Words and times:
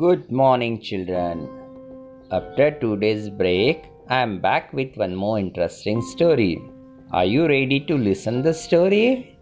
Good 0.00 0.30
morning, 0.30 0.74
children. 0.82 1.48
After 2.30 2.70
two 2.80 2.96
days' 2.98 3.30
break, 3.30 3.84
I 4.10 4.18
am 4.20 4.42
back 4.42 4.70
with 4.74 4.94
one 4.94 5.14
more 5.16 5.38
interesting 5.38 6.02
story. 6.02 6.60
Are 7.12 7.24
you 7.24 7.46
ready 7.48 7.80
to 7.80 7.96
listen 7.96 8.42
the 8.42 8.52
story? 8.52 9.38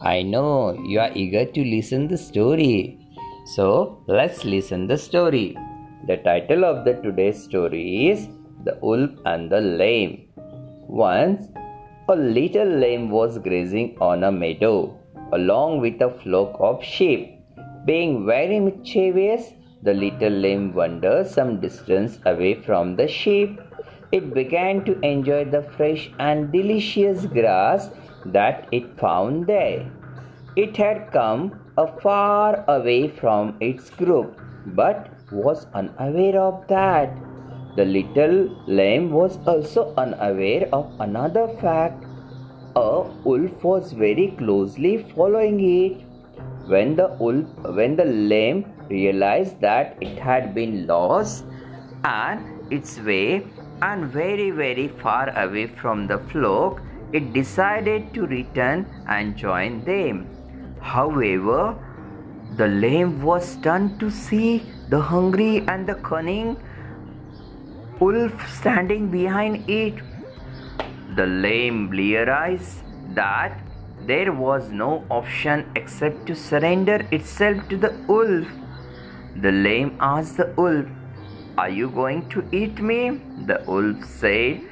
I 0.00 0.22
know 0.22 0.80
you 0.86 1.00
are 1.00 1.10
eager 1.16 1.44
to 1.46 1.64
listen 1.64 2.06
the 2.06 2.16
story. 2.16 2.96
So 3.56 4.04
let's 4.06 4.44
listen 4.44 4.86
the 4.86 4.96
story. 4.96 5.56
The 6.06 6.18
title 6.18 6.64
of 6.64 6.84
the 6.84 6.94
today's 7.02 7.42
story 7.42 8.06
is 8.10 8.28
The 8.62 8.78
Wolf 8.80 9.10
and 9.26 9.50
the 9.50 9.60
Lamb. 9.60 10.28
Once 10.86 11.48
a 12.08 12.14
little 12.14 12.68
lamb 12.84 13.10
was 13.10 13.38
grazing 13.38 13.96
on 14.00 14.22
a 14.22 14.30
meadow 14.30 14.96
along 15.32 15.80
with 15.80 16.00
a 16.00 16.16
flock 16.22 16.56
of 16.60 16.84
sheep. 16.84 17.34
Being 17.84 18.26
very 18.26 18.60
mischievous, 18.60 19.54
the 19.82 19.94
little 19.94 20.32
lamb 20.32 20.74
wandered 20.74 21.26
some 21.26 21.60
distance 21.60 22.18
away 22.26 22.60
from 22.62 22.96
the 22.96 23.06
sheep. 23.06 23.60
It 24.10 24.34
began 24.34 24.84
to 24.86 24.98
enjoy 25.00 25.44
the 25.44 25.62
fresh 25.62 26.10
and 26.18 26.50
delicious 26.50 27.26
grass 27.26 27.90
that 28.26 28.66
it 28.72 28.98
found 28.98 29.46
there. 29.46 29.90
It 30.56 30.76
had 30.76 31.12
come 31.12 31.60
far 32.00 32.64
away 32.66 33.08
from 33.08 33.56
its 33.60 33.90
group, 33.90 34.40
but 34.66 35.10
was 35.30 35.66
unaware 35.74 36.40
of 36.40 36.66
that. 36.68 37.16
The 37.76 37.84
little 37.84 38.48
lamb 38.66 39.10
was 39.10 39.38
also 39.46 39.94
unaware 39.96 40.68
of 40.72 40.92
another 40.98 41.46
fact. 41.60 42.04
A 42.74 43.02
wolf 43.24 43.62
was 43.62 43.92
very 43.92 44.34
closely 44.38 45.06
following 45.14 45.60
it. 45.60 46.07
When 46.68 46.96
the 46.96 47.08
wolf, 47.18 47.46
when 47.76 47.96
the 47.96 48.04
lamb 48.04 48.64
realized 48.90 49.60
that 49.60 49.96
it 50.00 50.18
had 50.18 50.54
been 50.54 50.86
lost 50.86 51.44
and 52.04 52.72
its 52.72 52.98
way 53.00 53.46
and 53.80 54.04
very 54.16 54.50
very 54.50 54.88
far 55.02 55.30
away 55.44 55.66
from 55.66 56.06
the 56.06 56.18
flock, 56.32 56.82
it 57.12 57.32
decided 57.32 58.12
to 58.14 58.26
return 58.26 58.86
and 59.08 59.36
join 59.36 59.82
them. 59.84 60.26
However, 60.80 61.76
the 62.56 62.68
lamb 62.68 63.22
was 63.22 63.48
stunned 63.48 63.98
to 64.00 64.10
see 64.10 64.62
the 64.90 65.00
hungry 65.00 65.64
and 65.68 65.86
the 65.86 65.94
cunning 66.10 66.56
wolf 68.00 68.46
standing 68.58 69.08
behind 69.10 69.70
it. 69.70 69.94
The 71.16 71.26
lame 71.26 71.88
realized 71.88 72.82
that 73.14 73.58
there 74.06 74.32
was 74.32 74.70
no 74.70 75.04
option 75.10 75.70
except 75.76 76.26
to 76.26 76.34
surrender 76.34 77.06
itself 77.10 77.68
to 77.68 77.76
the 77.76 77.92
wolf. 78.06 78.46
The 79.36 79.52
lame 79.52 79.96
asked 80.00 80.36
the 80.36 80.52
wolf, 80.56 80.86
Are 81.56 81.68
you 81.68 81.90
going 81.90 82.28
to 82.30 82.44
eat 82.52 82.80
me? 82.80 83.20
The 83.46 83.62
wolf 83.66 84.04
said, 84.04 84.62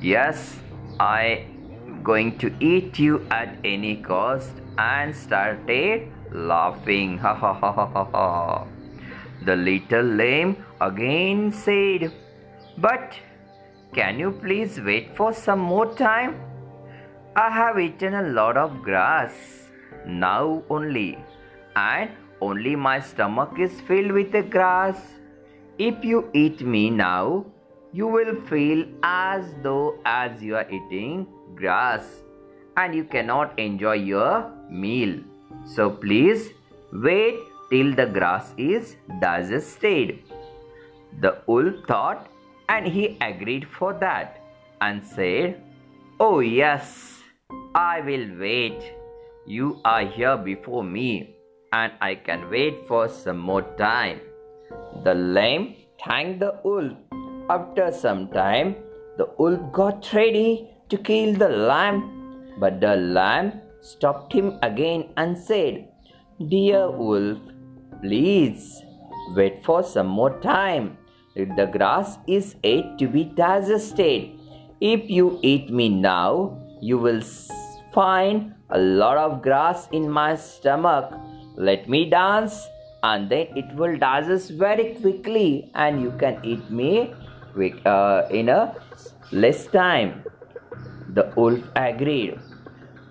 Yes, 0.00 0.58
I 0.98 1.46
am 1.86 2.02
going 2.02 2.38
to 2.38 2.52
eat 2.60 2.98
you 2.98 3.26
at 3.30 3.56
any 3.64 3.96
cost 3.96 4.52
and 4.78 5.14
started 5.14 6.10
laughing. 6.32 7.18
Ha 7.18 7.34
ha 7.34 7.52
ha 7.52 7.72
ha 7.72 8.04
ha. 8.04 8.66
The 9.44 9.56
little 9.56 10.04
lame 10.04 10.56
again 10.80 11.52
said, 11.52 12.12
But 12.78 13.14
can 13.94 14.18
you 14.18 14.32
please 14.32 14.80
wait 14.80 15.16
for 15.16 15.32
some 15.32 15.60
more 15.60 15.94
time? 15.94 16.51
I 17.34 17.48
have 17.48 17.80
eaten 17.80 18.12
a 18.12 18.22
lot 18.22 18.58
of 18.58 18.82
grass 18.82 19.32
now 20.06 20.62
only, 20.68 21.16
and 21.74 22.10
only 22.42 22.76
my 22.76 23.00
stomach 23.00 23.58
is 23.58 23.80
filled 23.88 24.12
with 24.12 24.32
the 24.32 24.42
grass. 24.42 24.98
If 25.78 26.04
you 26.04 26.28
eat 26.34 26.60
me 26.60 26.90
now, 26.90 27.46
you 27.90 28.06
will 28.06 28.34
feel 28.50 28.84
as 29.02 29.46
though 29.62 29.98
as 30.04 30.42
you 30.42 30.56
are 30.56 30.70
eating 30.70 31.26
grass 31.54 32.04
and 32.76 32.94
you 32.94 33.04
cannot 33.04 33.58
enjoy 33.58 33.94
your 33.94 34.52
meal. 34.70 35.18
So 35.64 35.88
please 35.88 36.50
wait 36.92 37.38
till 37.70 37.94
the 37.94 38.04
grass 38.04 38.52
is 38.58 38.96
digested. 39.22 40.18
The 41.22 41.38
wolf 41.46 41.76
thought 41.88 42.28
and 42.68 42.86
he 42.86 43.16
agreed 43.22 43.66
for 43.66 43.94
that 44.00 44.44
and 44.82 45.02
said, 45.02 45.62
Oh, 46.20 46.40
yes, 46.40 47.11
I 47.74 48.00
will 48.00 48.26
wait. 48.38 48.92
You 49.46 49.80
are 49.84 50.04
here 50.04 50.36
before 50.36 50.84
me 50.84 51.36
and 51.72 51.92
I 52.00 52.14
can 52.14 52.50
wait 52.50 52.86
for 52.86 53.08
some 53.08 53.38
more 53.38 53.62
time. 53.78 54.20
The 55.04 55.14
lamb 55.14 55.74
thanked 56.04 56.40
the 56.40 56.60
wolf. 56.64 56.92
After 57.50 57.90
some 57.90 58.28
time, 58.28 58.76
the 59.18 59.28
wolf 59.38 59.60
got 59.72 60.12
ready 60.12 60.70
to 60.88 60.96
kill 60.98 61.34
the 61.34 61.48
lamb, 61.48 62.54
but 62.58 62.80
the 62.80 62.96
lamb 62.96 63.60
stopped 63.80 64.32
him 64.32 64.58
again 64.62 65.08
and 65.16 65.36
said, 65.36 65.88
Dear 66.48 66.90
wolf, 66.90 67.38
please 68.00 68.82
wait 69.34 69.64
for 69.64 69.82
some 69.82 70.06
more 70.06 70.40
time. 70.40 70.98
The 71.34 71.68
grass 71.72 72.18
is 72.26 72.56
yet 72.62 72.98
to 72.98 73.08
be 73.08 73.24
digested, 73.24 74.38
if 74.80 75.08
you 75.08 75.38
eat 75.42 75.70
me 75.70 75.88
now, 75.88 76.61
you 76.82 76.98
will 76.98 77.22
find 77.94 78.54
a 78.70 78.78
lot 78.78 79.16
of 79.16 79.42
grass 79.42 79.88
in 79.92 80.10
my 80.10 80.34
stomach 80.36 81.12
let 81.56 81.86
me 81.86 82.08
dance, 82.08 82.66
and 83.02 83.28
then 83.28 83.46
it 83.54 83.74
will 83.74 83.98
digest 83.98 84.52
very 84.52 84.94
quickly, 84.94 85.70
and 85.74 86.00
you 86.00 86.12
can 86.18 86.38
eat 86.42 86.70
me 86.70 87.12
quick, 87.52 87.74
uh, 87.84 88.22
in 88.30 88.48
a 88.48 88.74
less 89.32 89.66
time. 89.66 90.24
The 91.10 91.30
wolf 91.36 91.60
agreed. 91.76 92.38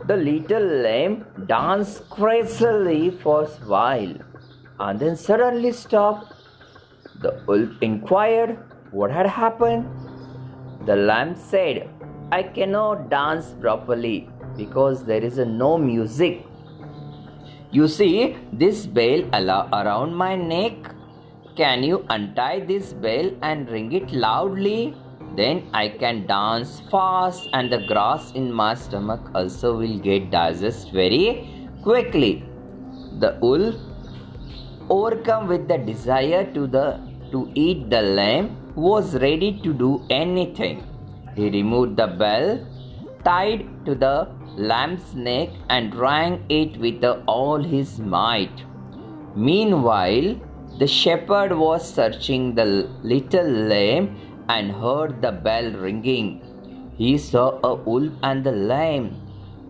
The 0.08 0.18
little 0.18 0.64
lamb 0.64 1.26
danced 1.46 2.10
crazily 2.10 3.12
for 3.12 3.44
a 3.44 3.48
while 3.68 4.16
and 4.80 5.00
then 5.00 5.16
suddenly 5.16 5.72
stopped. 5.72 6.34
The 7.22 7.44
wolf 7.48 7.70
inquired 7.82 8.58
what 8.90 9.12
had 9.12 9.28
happened. 9.28 9.88
The 10.88 10.96
lamb 10.96 11.36
said, 11.36 11.88
I 12.32 12.44
cannot 12.44 13.10
dance 13.10 13.54
properly 13.60 14.30
because 14.58 15.06
there 15.06 15.24
is 15.24 15.38
no 15.38 15.78
music 15.78 16.46
you 17.74 17.88
see 17.88 18.36
this 18.52 18.86
bell 18.86 19.22
around 19.34 20.14
my 20.14 20.36
neck? 20.36 20.74
Can 21.56 21.84
you 21.84 22.06
untie 22.10 22.60
this 22.60 22.92
bell 22.92 23.32
and 23.42 23.70
ring 23.70 23.94
it 23.94 24.12
loudly? 24.12 24.94
Then 25.38 25.70
I 25.74 25.88
can 25.88 26.28
dance 26.28 26.82
fast 26.92 27.48
and 27.54 27.72
the 27.72 27.86
grass 27.88 28.34
in 28.34 28.52
my 28.52 28.74
stomach 28.74 29.22
also 29.34 29.78
will 29.78 30.00
get 30.00 30.32
digested 30.32 30.94
very 30.94 31.70
quickly. 31.82 32.44
The 33.20 33.38
wolf, 33.42 33.76
overcome 34.90 35.48
with 35.48 35.70
the 35.70 35.78
desire 35.78 36.44
to 36.54 36.68
the 36.68 37.00
to 37.32 37.50
eat 37.56 37.90
the 37.90 38.02
lamb, 38.02 38.58
was 38.76 39.16
ready 39.16 39.62
to 39.64 39.74
do 39.74 40.06
anything. 40.10 40.84
He 41.36 41.50
removed 41.50 41.98
the 41.98 42.08
bell, 42.08 42.60
tied 43.24 43.68
to 43.86 43.96
the 43.96 44.28
lamb's 44.56 45.16
neck 45.16 45.50
and 45.70 45.96
rang 45.96 46.44
it 46.50 46.78
with 46.78 47.04
all 47.28 47.62
his 47.64 48.00
might. 48.00 48.64
Meanwhile, 49.36 50.36
the 50.80 50.88
shepherd 50.88 51.58
was 51.58 51.94
searching 51.94 52.56
the 52.56 52.66
little 53.04 53.50
lamb 53.50 54.18
and 54.50 54.72
heard 54.72 55.22
the 55.22 55.32
bell 55.32 55.72
ringing. 55.72 56.42
He 56.98 57.18
saw 57.18 57.60
a 57.64 57.76
wolf 57.76 58.12
and 58.24 58.44
the 58.44 58.52
lamb. 58.52 59.16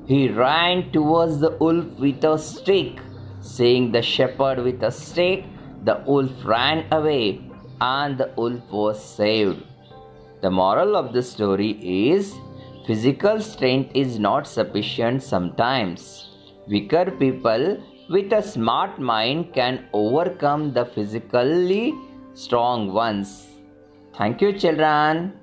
He 0.08 0.30
ran 0.30 0.92
towards 0.92 1.40
the 1.40 1.52
wolf 1.52 1.86
with 2.00 2.24
a 2.24 2.38
stick. 2.38 3.00
Seeing 3.42 3.92
the 3.92 4.02
shepherd 4.02 4.60
with 4.60 4.82
a 4.84 4.92
stick, 4.92 5.46
the 5.84 6.02
wolf 6.06 6.32
ran 6.44 6.86
away 6.92 7.42
and 7.80 8.18
the 8.18 8.32
wolf 8.36 8.62
was 8.72 9.04
saved. 9.04 9.64
The 10.42 10.50
moral 10.50 10.96
of 10.96 11.14
the 11.14 11.22
story 11.22 11.72
is 11.82 12.36
Physical 12.86 13.40
strength 13.40 13.92
is 13.94 14.18
not 14.18 14.48
sufficient 14.48 15.22
sometimes. 15.22 16.30
Weaker 16.68 17.12
people 17.12 17.78
with 18.10 18.34
a 18.34 18.42
smart 18.42 19.00
mind 19.00 19.54
can 19.54 19.88
overcome 19.94 20.74
the 20.74 20.86
physically 20.86 21.94
strong 22.34 22.92
ones. 22.92 23.48
Thank 24.18 24.42
you, 24.42 24.52
children. 24.52 25.34